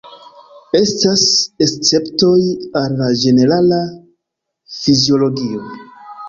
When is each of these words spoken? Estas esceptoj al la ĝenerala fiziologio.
Estas 0.77 1.25
esceptoj 1.65 2.31
al 2.81 2.97
la 3.03 3.11
ĝenerala 3.25 3.79
fiziologio. 4.79 5.63